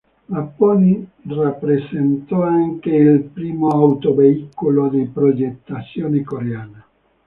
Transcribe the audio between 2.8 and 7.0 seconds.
il primo autoveicolo di progettazione coreana.